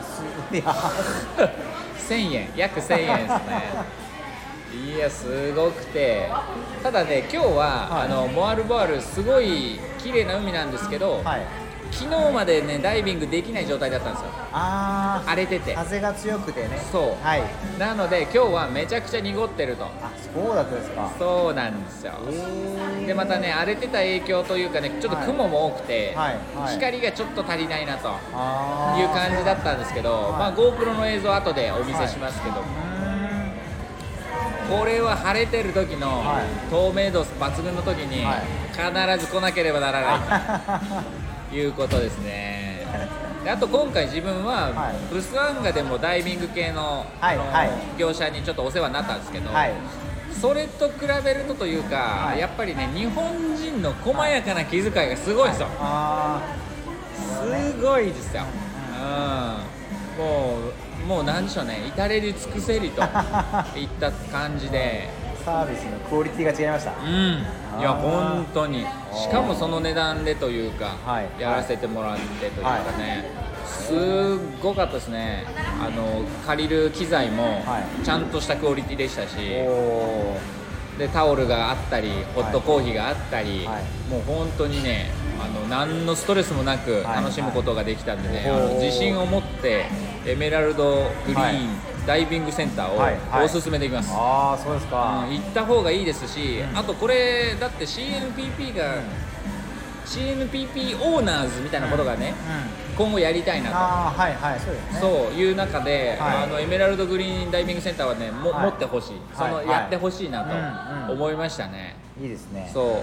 [0.53, 0.65] いや。
[2.09, 2.49] 1000円。
[2.57, 4.07] 約1000円ですね。
[4.95, 6.31] いやすごくて。
[6.83, 8.07] ただね今日は、はい。
[8.07, 14.29] あのモアルボアルすごい綺麗な海なんですけど、はい昨日までねダイビングできない状態だったんですよ。
[14.53, 15.77] あ荒れてて。
[15.77, 16.79] あ風が強くてね。
[16.93, 17.25] そう。
[17.25, 17.43] はい。
[17.79, 19.85] なので今日はめちゃくちゃ濁ってると。
[19.85, 21.13] あそうだったですか。
[21.19, 22.13] そうなんですよ。
[23.07, 26.75] でまたね荒れてた影響というかねちょっと雲も多くて、はいはい。
[26.75, 30.33] 光がちょっと足りないなという感じだったんですけど、はい。
[30.33, 32.63] まあ、GoPro の映像後でお見せしますけど、う
[34.69, 36.71] これは晴れてる時のはい。
[36.71, 38.43] 透明度抜群の時にはい。
[38.77, 41.26] 必ず来なければならないと
[41.57, 42.87] いうことですね。
[43.43, 45.15] であと今回自分ははい。
[45.15, 47.07] ブスワンガでもダイビング系の,、
[47.97, 49.73] 業者にちょっとお世話になったんですけど、はい。
[50.41, 52.41] それと比べるとというか、はい。
[52.41, 56.43] やっぱりね日本人の細やかな気遣いがすごいですよ、あ
[57.19, 58.43] すごいですよ、
[60.19, 61.87] うん、もうもう何でしょうね。
[61.87, 65.09] 至れり尽くせりといった感じで。
[65.13, 65.16] ー
[65.47, 66.93] サービスのクオリティが違いました。
[67.01, 67.81] うん。
[67.81, 68.85] いや本当に。
[69.15, 71.41] しかもその値段でというか、はい。
[71.41, 73.31] やらせてもらってというかね、
[73.65, 73.97] すっ
[74.61, 75.45] ごかったですね。
[75.81, 78.05] あの借りる機材もはい。
[78.05, 79.37] ちゃんとしたクオリティでしたし、
[80.99, 84.11] でタオルがあったりホットコーヒーがあったり、はい。
[84.11, 88.61] もう本当にねあの何のストレスもなくはい楽しむことができたんでね、はい。
[88.63, 89.85] あの自信を持って
[90.27, 91.57] エメラルドグリーン、はい
[92.07, 96.79] ダイビングセンターをおすすめできます、ああそうですか、うん行った方がいいですし、うん。
[96.79, 98.95] あとこれだって CNPP が、
[100.07, 102.35] CNPP オーナーズみたいなことがね、
[102.91, 102.97] うん。
[102.97, 103.77] 今後やりたいなと。
[103.77, 105.01] ああはいはいそうですね。
[105.01, 106.45] そういう中で、はい。
[106.45, 108.67] あのエメラルドグリーンダイビングセンターはねも、はい。
[108.67, 109.21] 持ってほしい。
[109.35, 109.69] その、はい。
[109.69, 111.07] やってほしいなうんうん。
[111.09, 112.71] と思いましたね、いいですね。
[112.73, 113.03] そ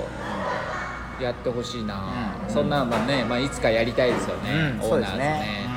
[1.20, 1.24] う。
[1.24, 2.02] やってほしいな、
[2.48, 2.54] うん。
[2.54, 4.92] そんなまあね、まあ、いつかやりたいですよね、うん。
[4.92, 5.72] オーナーズね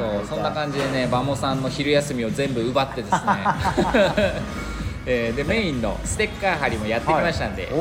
[0.00, 3.20] そうそんな感じでねバモさんの昼休みを全部奪ってですね。
[5.06, 7.78] えーでメインのステッカー貼りもやってきましたんで、はい、は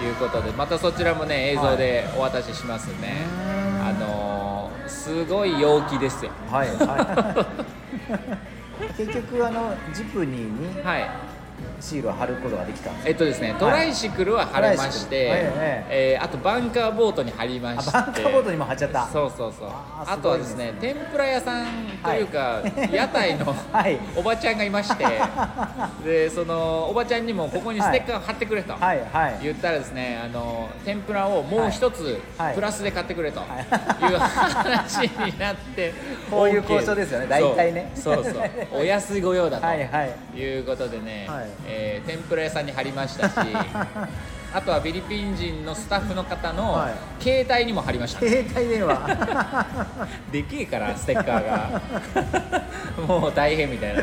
[0.00, 3.22] い、いうことでまたそちらもね映像でお渡ししますね、
[3.80, 3.86] うん。
[3.86, 6.32] あのー、すごい陽気ですよ。
[6.50, 7.46] はいは
[8.90, 8.94] い。
[8.98, 11.10] 結局あのジプニーにはい
[11.80, 15.50] シールを貼ることができたんですえっとですねトライシクルは貼れまして、はいはい
[15.90, 17.92] えーあとバンカーボートに貼りまあして。
[17.92, 19.06] バンカーボートにも貼っちゃった。
[19.08, 19.68] そうそうそう。
[20.06, 21.66] あとはですね天ぷら屋さん
[22.02, 22.94] というか、はい。
[22.94, 23.98] 屋台の はい。
[24.16, 25.04] おばちゃんがいまして。
[26.04, 29.38] でそのおばちゃんにもここにステッカーを貼ってくれと、はいはい。
[29.42, 32.54] 言ったらですねあの天ぷらをもう一つはい。
[32.54, 33.46] プラスで買ってくれとは
[34.00, 34.04] い。
[34.12, 35.92] いう話になって
[36.30, 37.26] こういう交渉ですよね。
[37.28, 37.90] 大体ね。
[37.94, 38.34] そうそう。
[38.80, 40.38] お安い御用だと、はいはい。
[40.38, 43.34] いうことでね、はいえー天ぷら屋さんに貼りましたし
[44.54, 46.94] あとはフィリピン人のスタッフの方のはい。
[47.22, 49.66] 携帯にも貼りました、携帯電話。
[50.30, 51.80] でけえからステッカーが。
[53.06, 54.02] もう大変みたいな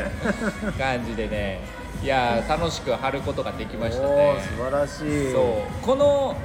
[0.72, 1.60] 感じでね。
[2.02, 4.36] いやー楽しく貼ることができましたおね。
[4.36, 5.32] お素晴らしい。
[5.32, 5.86] そう。
[5.86, 6.36] この、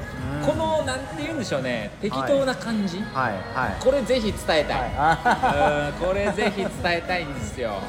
[0.42, 0.48] うん。
[0.48, 1.90] このなんて言うんでしょうね。
[2.00, 3.34] 適当な感じ、はい。
[3.54, 3.84] はい。
[3.84, 6.02] これぜひ伝えたい、はい。
[6.02, 7.82] これぜひ伝えたいんですよ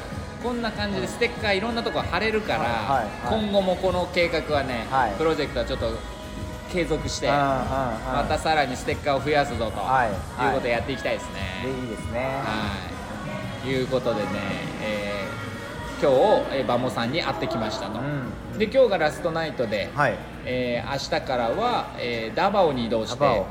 [0.43, 5.11] こんな感じでステッカーいろんなとこ貼れるから、今後もこの計画はね、はい。
[5.17, 5.91] プロジェクトはちょっと
[6.71, 10.09] 継続してまたさらにステッカーを増やすぞと、はい。
[10.09, 12.19] い、うことをやっていきたいですね、でいいですね。
[12.43, 13.67] はい。
[13.67, 14.27] いうことでね、
[14.81, 15.39] えー
[16.01, 20.15] 今日、えーバモさんに会ってきましたと、うんで今日がラストナイトで、はい。
[20.45, 23.45] えー明日からは、えーダバオに移動して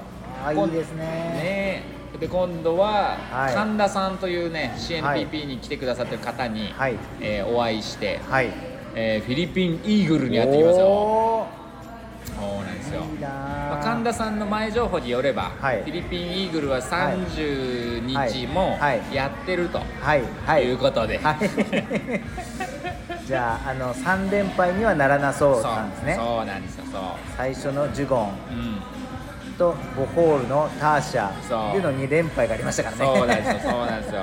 [0.45, 1.05] あいいですね。
[1.05, 3.55] ねで今度は、はい。
[3.55, 6.97] 神田さんというね CNPP に来てくださってる方に、はい。
[7.21, 8.51] えーお会いして、はい。
[8.95, 11.47] えーフィリピンイーグルに会ってきますよお
[12.27, 13.03] そうなんですよ。
[13.21, 15.83] まあ、神田さんの前情報によれば、はい。
[15.83, 19.15] フィリピンイーグルは30日もはい。
[19.15, 20.23] やってるとはい。
[20.45, 20.65] はい。
[20.65, 21.37] いうことで、はい。
[23.27, 26.17] じゃああの3連敗にはならなそうそうなんですね。
[26.17, 27.03] そうなんですよそう。
[27.37, 28.29] 最初のジュゴン。
[28.51, 28.98] うん
[29.59, 31.13] とボホールのターシ
[31.49, 31.59] そう。
[31.59, 33.05] ャでの2連敗がありましたからね。
[33.05, 34.23] そうなんですよそうなんですよ。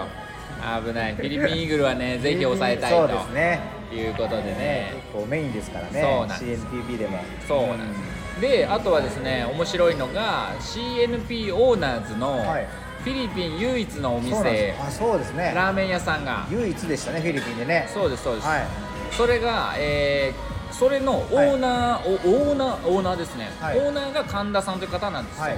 [0.83, 1.15] 危ない。
[1.15, 2.97] フィリピンイーグルはねぜひ抑えたいと。
[2.97, 3.59] そうですね。
[3.93, 4.93] いうことでね。
[4.95, 6.01] 結構メインですからね。
[6.01, 6.65] そうなんです。
[6.65, 7.19] CNPP でも。
[7.47, 7.95] そうなんで
[8.37, 12.67] す、であとはですね面白いのが CNP オーナーズのはい。
[13.03, 14.81] フィリピン唯一のお店、す。
[14.81, 15.53] あそうですね。
[15.55, 16.47] ラーメン屋さんが。
[16.49, 17.87] 唯一でしたねフィリピンでね。
[17.93, 18.65] そうですそうです、はい。
[19.11, 23.79] それが、えーそれのオーナー、おオーナーオーナーですね、はい。
[23.79, 25.57] オーナーが神田さんという方なんですよ、はい。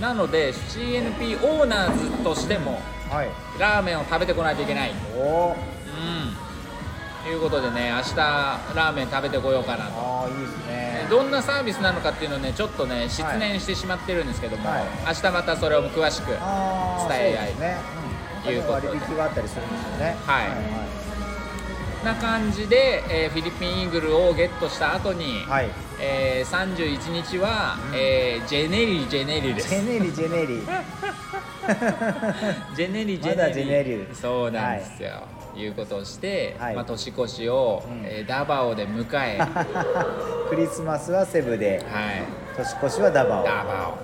[0.00, 3.28] なので CNP オーナーズとしてもはい。
[3.58, 4.92] ラーメンを食べてこないといけない。
[5.14, 5.56] おお
[7.26, 7.30] うん。
[7.30, 9.92] いうことでね明日ラーメン食べてこようかなと。
[10.00, 11.06] ああいいですね。
[11.10, 14.84] どんなサービスなのかっていうのをねちょっとね失念してしまってるんですけども、はい。
[15.06, 17.52] 明日またそれを詳しく伝え合い。
[18.44, 18.88] そうん、いうことで。
[18.88, 20.16] 割引があったりするんですよね。
[20.24, 21.05] はい
[22.06, 25.68] な感じで、えーフィリピンイーグルをゲットした後に、はい。
[26.00, 27.96] えー31日は、うん。
[27.96, 29.68] えージェネリジェネリです。
[29.68, 30.60] ジェネリジェネリ
[32.76, 35.24] ジェネリジェネリまだジェネリそうなんですよ、
[35.56, 36.76] い、うことをして、はい。
[36.76, 38.02] まあ、年越しを、うん。
[38.04, 39.48] えーダバオで迎えはい
[40.48, 41.82] クリスマスはセブで。
[42.56, 43.44] 年越しはダバオ。
[43.44, 43.94] ダバ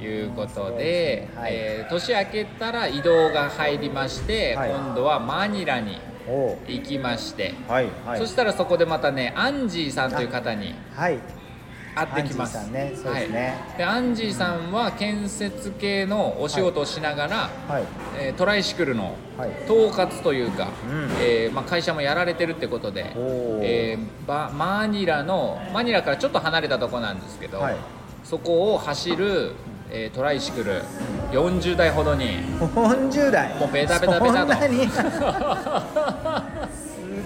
[0.00, 0.04] オ。
[0.04, 1.52] いうことで、はい。
[1.52, 4.70] えー年明けたら移動が入りまして、はい。
[4.70, 8.18] 今度はマニラに行きまして、はいはい。
[8.18, 11.18] そしたらそこでまたねアンジーさんという方にはい。
[11.96, 12.56] 会ってきます。
[12.56, 13.28] はい、
[13.78, 17.84] でアンジーさんは建設系のお仕事をしながら、はい。
[18.18, 19.50] えートライシクルのはい。
[19.64, 21.08] 統括というか、うん。
[21.20, 27.76] えーまあ、会社もやられてるってことで、えーバマニラのマニラからちょっと離れたとこなんですけど、はい。
[28.24, 29.52] そこを走る、
[29.90, 30.82] えートライシクル。
[31.32, 32.38] 40台ほどに。
[32.58, 34.52] 40代もうベタベタベタと。
[34.52, 34.58] す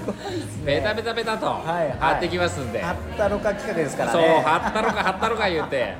[0.06, 1.46] ごいですねベタベタベタと。
[1.46, 1.98] はいはい。
[1.98, 5.94] 貼ってきますんで、はったろか企画ですからそうね貼ったろか貼ったろか言って。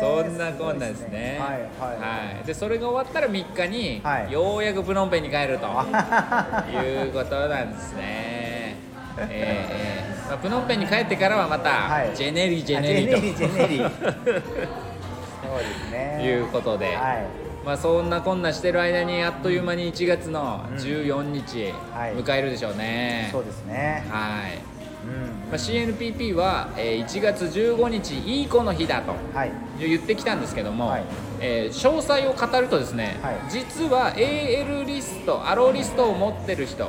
[0.00, 1.38] そんなこんなですね。
[1.40, 1.98] はいはい。
[1.98, 2.46] はい。
[2.46, 4.32] でそれが終わったら3日に、はい。
[4.32, 8.76] ようやくプノンペンに帰るということなんですね。
[9.18, 12.16] えーえーまあ、プノンペンに帰ってからはまた、はい。
[12.16, 13.16] ジェネリジェネリと。
[13.16, 16.22] あジェネリ そうですね。
[16.24, 17.26] いうことで、はい。
[17.66, 22.14] まあそんなこんなしてる間にあっという間に1月の14日はい。
[22.14, 23.28] 迎えるでしょうね。
[23.32, 24.06] そうですね。
[24.08, 24.58] はい。
[25.04, 25.50] うん。
[25.50, 29.12] まあ、CNPP は、えー1月15日いい子の日だと。
[29.36, 29.50] はい。
[29.80, 31.02] 言ってきたんですけども、はい。
[31.40, 33.34] えー詳細を語るとですね、はい。
[33.48, 36.88] 実は AL リストアローリストを持ってる人、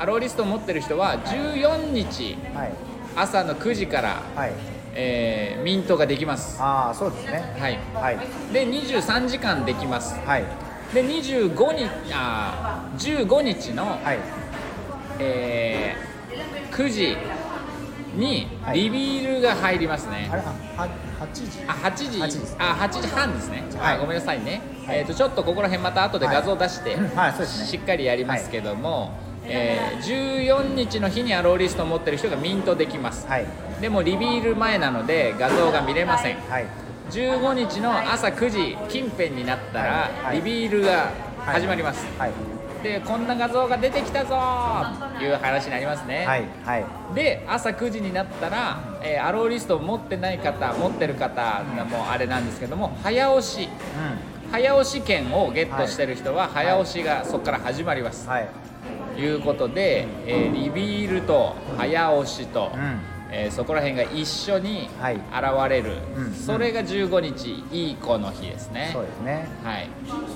[0.00, 2.72] アローリストを持ってる人は14日はい。
[3.16, 4.52] 朝の9時から、はい。
[4.94, 6.56] えーミントができます。
[6.58, 7.54] ああそうですね。
[7.58, 7.78] はい。
[7.92, 8.18] はい。
[8.50, 10.18] で23時間できます。
[10.24, 10.44] はい。
[10.94, 11.84] で25日
[12.14, 14.18] あー15日の、はい。
[15.18, 17.16] えー9時
[18.16, 18.80] にはい。
[18.80, 20.88] リビールが入りますね、あれあは
[21.20, 21.42] 8時？
[21.68, 22.04] あ8時。
[22.18, 23.96] 8時ですあ8時半ですね、はい。
[23.96, 24.98] あごめんなさいね、はい。
[25.00, 27.66] えー、とちょっとここら辺また後で画像出して、はいはいそうですね。
[27.66, 29.12] しっかりやりますけども、
[29.50, 33.46] えー14日の日にアローリストを持ってる人がミントできます、はい。
[33.80, 36.36] でもリビール前なので画像が見れません。
[36.48, 36.66] はい。
[37.10, 41.10] 15日の朝9時近辺になったら、リビールが
[41.44, 42.32] 始まります、はい。
[42.84, 46.26] でこんな画像が出てきたぞーという話になりますね、
[47.14, 53.64] で朝9時になったら、えーアローリストを持ってない方持ってる方もあれなんですけども早押し。
[53.64, 53.68] う
[54.50, 58.28] 早押し券をゲットしてる人は早押しがそこから始まります、
[59.20, 63.00] いいうことで、えーリビールと早押しと、うん。
[63.32, 65.14] えーそこら辺が一緒にはい。
[65.16, 66.32] 現れる、うん。
[66.34, 68.90] それが15日いい子の日ですね。
[68.92, 69.48] そうですね。
[69.62, 69.88] はい。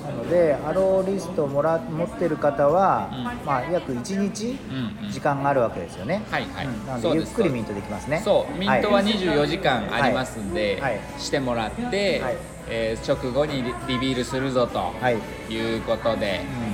[0.04, 3.24] なのでアローリストをもら持ってる方は、うん。
[3.46, 5.10] まあ約1日うんうん。
[5.10, 6.66] 時間があるわけですよね、はいはい。
[6.66, 6.86] うん。
[6.86, 8.20] なのでゆっくりミントできますね。
[8.24, 8.58] そう。
[8.58, 10.92] ミントはい24時間ありますんで、はい。
[10.92, 12.36] はいしてもらって、はい。
[12.68, 16.40] えー直後にリリビールするぞとはい、いうことで、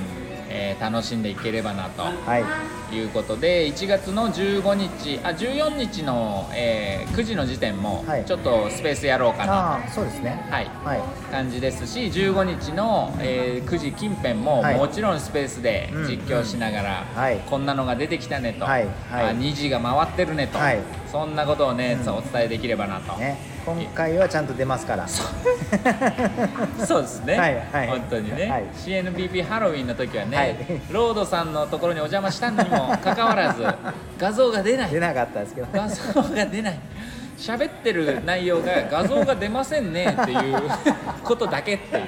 [0.53, 2.03] えー楽しんでいければなと。
[2.03, 2.95] い。
[2.95, 8.25] いうことで1月の15日あ14日の、えー9時の時点もはい。
[8.25, 10.45] ちょっとスペースやろうかなああそうですね。
[10.49, 10.69] はい。
[10.83, 11.01] はい。
[11.31, 14.77] 感じですし15日の、えー9時近辺も、はい。
[14.77, 17.39] もちろんスペースでうん実況しながら、はい。
[17.49, 20.79] こんなのが出てきたねと、あ2時が回ってるねと、はい。
[21.11, 22.09] そんなことをね、うん。
[22.13, 25.07] お伝えできればなと、ね今回はちゃんと出ますから。
[25.07, 25.23] そ
[26.97, 27.01] う。
[27.01, 27.87] ですね、はいはい。
[27.87, 28.63] 本当にね、はい。
[28.73, 30.57] CNBP ハロウィンの時はね、はい。
[30.89, 33.63] ロードさんのところにお邪魔したにもかかわらず
[34.17, 34.91] 画像が出ない。
[34.91, 35.67] 出なかったですけど。
[35.71, 36.79] 画像が出ない。
[37.37, 40.61] 喋ってる内容が画像が出ませんねっていう
[41.23, 42.03] ことだけっていう。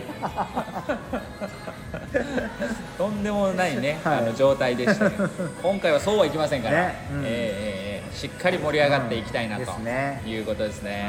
[2.97, 4.17] とんでもないね、はい。
[4.19, 5.29] あの状態でしたけど。
[5.61, 6.95] 今回はそうはいきませんから、ね。
[7.11, 7.23] うん。
[7.25, 10.21] えーしっかり盛り上がっていきたいなと、うんですね。
[10.25, 11.07] いうことですね。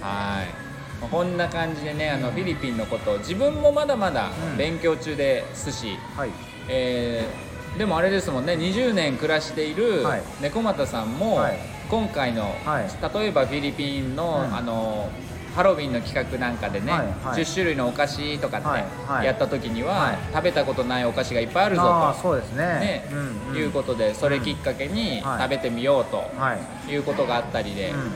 [0.00, 0.66] はい。
[1.10, 4.56] こんな感じでねあのフィリピンのことを自分もまだまだうん。
[4.56, 6.30] 勉強中ですし、はい。
[6.68, 7.46] えー
[7.78, 10.22] でもあれですもんね20年暮らしているはい。
[10.40, 11.58] 猫又さんも、はい。
[11.90, 13.18] 今回の、はい。
[13.20, 14.56] 例えばフィリピンの,、うん。
[14.56, 15.10] あの
[15.56, 17.42] ハロウィンの企画なんかでね、はいはい。
[17.42, 19.26] 10種類のお菓子とかってはいはい。
[19.26, 20.18] やった時には、はい。
[20.30, 21.82] 食べたことないお菓子がいっぱいあるぞ
[22.14, 22.20] と。
[22.22, 22.64] そうですね。
[22.66, 23.56] ねうんうん。
[23.56, 25.42] いうことでそれきっかけにはい。
[25.44, 26.92] 食べてみようとはい。
[26.92, 28.08] いうことがあったりで、うんうん。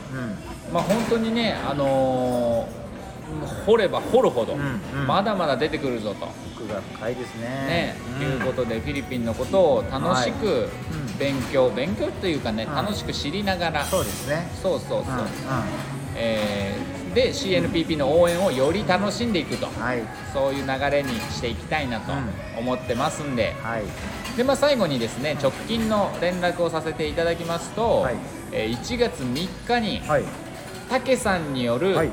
[0.71, 2.81] まあ本当にね、あのー
[3.65, 5.07] 掘れば掘るほど、うんうん。
[5.07, 6.27] まだまだ出てくるぞと、
[6.57, 7.47] 奥が深いですね。
[7.47, 8.27] ねうん。
[8.27, 11.17] いうことでフィリピンのことを楽しくうん。
[11.17, 12.75] 勉強、勉強というかね、うん。
[12.75, 13.85] 楽しく知りながら。
[13.85, 14.47] そうですね。
[14.61, 15.23] そうそうそう、うんうん。
[16.15, 19.67] えーで CNPP の応援をより楽しんでいくと。
[19.67, 20.03] はい。
[20.33, 22.59] そういう流れにしていきたいなとうん。
[22.59, 23.83] 思ってますんで、はい。
[24.37, 28.15] でまあ、最後にですね直近の連絡をさせていただきますと、はい。
[28.51, 30.23] えー1月3日にはい。
[30.89, 32.09] たけさんによる、はい。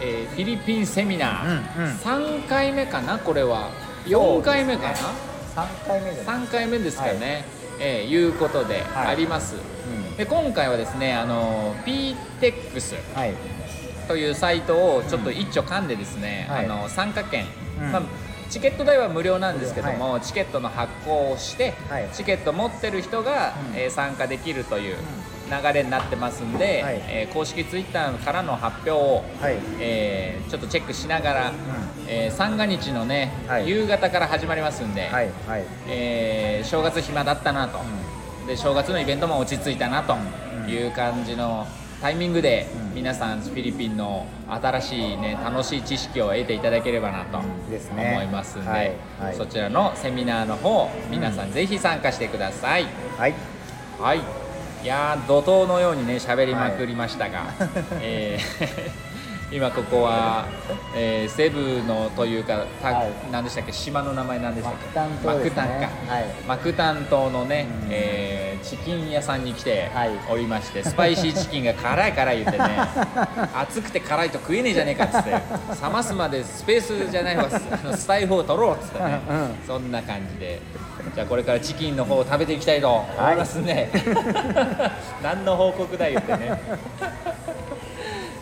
[0.00, 1.92] えーフィリピンセミナー、うんうん。
[1.96, 3.70] 3回目かなこれは。
[4.06, 4.94] 4回目かな、
[5.56, 7.44] 3回目じゃない3回目ですかね、
[7.80, 9.06] えーいうことではい。
[9.08, 9.58] あります、う
[10.12, 10.16] ん。
[10.16, 13.34] で今回はですねあの PTEX はい
[14.06, 16.64] というサイトをちょっと一丁噛んでですね、はい。
[16.66, 17.44] あの参加券、
[17.80, 17.92] うん。
[17.92, 18.02] まあ、
[18.48, 22.08] チケット代は無料なんですけども、チケットの発行をして、はい。
[22.12, 23.78] チケット持ってる人が、うん。
[23.78, 24.96] えー参加できるという
[25.48, 27.02] 流れになってますんで、はい。
[27.08, 29.56] えー公式ツイッターからの発表を、はい。
[29.80, 31.52] えーちょっとチェックしながら、う
[32.08, 33.68] えー三が日のね、はい。
[33.68, 35.64] 夕方から始まりますんで、はいはい。
[35.88, 37.80] えー正月暇だったなと、
[38.46, 40.16] で正月のイベントも落ち着いたなと
[40.70, 41.66] いう感じの
[42.00, 48.92] タイミングで、うん皆さんフィリピンの新しいね楽しい知識を得ていただければなと思いますんで、はい。
[49.20, 49.34] はい。
[49.36, 52.86] そちらのセミナーの方皆さんぜひ参加してください、
[53.18, 53.34] はい。
[54.00, 54.18] はい。
[54.82, 57.52] いやー怒涛のようにね喋りまくりましたが、
[58.00, 59.05] えー
[59.56, 60.44] 今ここは、
[60.94, 63.12] えーセブのというか、たはい。
[63.32, 63.72] 何でしたっけ？
[63.72, 65.26] 島の名前何でしたっけ？
[65.26, 65.88] マクタンね。
[66.06, 66.24] か、はい。
[66.46, 67.88] マクタン島のね、うん。
[67.90, 70.10] えーチキン屋さんに来てはい。
[70.30, 72.64] おりまして、スパイシーチキンが辛い辛い言ってね
[73.56, 75.38] 熱くて辛いと食えねえじゃねえかっつって冷
[75.90, 80.60] ますまでスペースじゃないわスタイフを取ろうっつってね、うんそんな感じで。
[81.14, 83.90] じゃあこれからチキンの方を食べていきたいと思いますね、
[85.22, 86.60] 何の報告だ言ってね。
[87.24, 87.35] と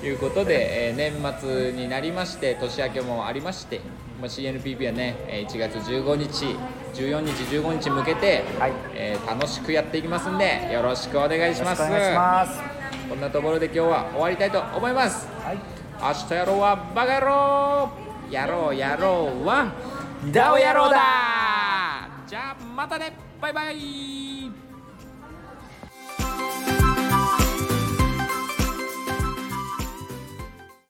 [0.06, 3.80] いうことで、えー年末になりまして年明けもありまして、
[4.20, 6.56] まあ、CNPP はねえー1月15日
[6.94, 8.72] 14日15日向けて、はい。
[8.94, 11.82] えー楽しくやっていきますんでよろしくお願いします。
[11.82, 12.60] よろしくお願いします。
[13.08, 15.26] こんなところで今日は終わりたいと思います。
[15.44, 15.58] はい。
[16.00, 17.90] 明日やろうはバカ野郎。
[18.30, 19.72] やろうやろうは
[20.32, 22.08] ダオ野郎だ。
[22.26, 23.12] じゃあまたね。
[23.40, 24.33] バイバイ